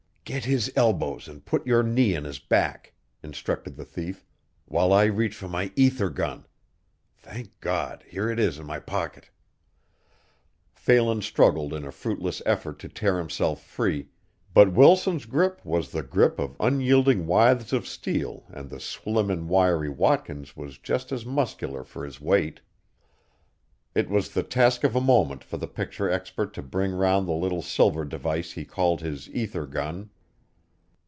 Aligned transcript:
"Get 0.23 0.45
his 0.45 0.71
elbows 0.77 1.27
and 1.27 1.43
put 1.43 1.67
your 1.67 1.83
knee 1.83 2.15
in 2.15 2.23
his 2.23 2.39
back," 2.39 2.93
instructed 3.21 3.75
the 3.75 3.83
thief, 3.83 4.23
"while 4.63 4.93
I 4.93 5.03
reach 5.03 5.35
for 5.35 5.49
my 5.49 5.73
ether 5.75 6.09
gun. 6.09 6.45
Thank 7.17 7.59
God! 7.59 8.05
Here 8.07 8.29
it 8.29 8.39
is 8.39 8.57
in 8.57 8.65
my 8.65 8.79
pocket." 8.79 9.29
Phelan 10.73 11.21
struggled 11.21 11.73
in 11.73 11.83
a 11.83 11.91
fruitless 11.91 12.41
effort 12.45 12.79
to 12.79 12.87
tear 12.87 13.17
himself 13.17 13.61
free, 13.61 14.07
but 14.53 14.71
Wilson's 14.71 15.25
grip 15.25 15.59
was 15.65 15.91
the 15.91 16.03
grip 16.03 16.39
of 16.39 16.55
unyielding 16.61 17.27
withes 17.27 17.73
of 17.73 17.85
steel 17.85 18.45
and 18.47 18.69
the 18.69 18.79
slim 18.79 19.29
and 19.29 19.49
wiry 19.49 19.89
Watkins 19.89 20.55
was 20.55 20.77
just 20.77 21.11
as 21.11 21.25
muscular 21.25 21.83
for 21.83 22.05
his 22.05 22.21
weight. 22.21 22.61
It 23.93 24.07
was 24.09 24.29
the 24.29 24.43
task 24.43 24.85
of 24.85 24.95
a 24.95 25.01
moment 25.01 25.43
for 25.43 25.57
the 25.57 25.67
picture 25.67 26.09
expert 26.09 26.53
to 26.53 26.61
bring 26.61 26.93
round 26.93 27.27
the 27.27 27.33
little 27.33 27.61
silver 27.61 28.05
device 28.05 28.53
he 28.53 28.63
called 28.63 29.01
his 29.01 29.29
ether 29.31 29.65
gun. 29.65 30.09